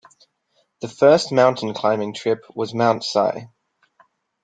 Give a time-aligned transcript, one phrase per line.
[0.81, 3.45] The first mountain climbing trip was Mount Si.